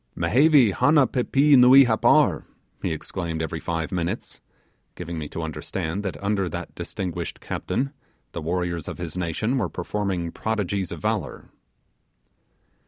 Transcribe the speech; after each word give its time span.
'Mehevi 0.15 0.71
hanna 0.71 1.05
pippee 1.05 1.55
nuee 1.55 1.85
Happar,' 1.85 2.47
he 2.81 2.91
exclaimed 2.91 3.39
every 3.39 3.59
five 3.59 3.91
minutes, 3.91 4.41
giving 4.95 5.19
me 5.19 5.29
to 5.29 5.43
understand 5.43 6.01
that 6.01 6.17
under 6.23 6.49
that 6.49 6.73
distinguished 6.73 7.39
captain 7.39 7.93
the 8.31 8.41
warriors 8.41 8.87
of 8.87 8.97
his 8.97 9.15
nation 9.15 9.59
were 9.59 9.69
performing 9.69 10.31
prodigies 10.31 10.91
of 10.91 10.99
valour. 11.03 11.51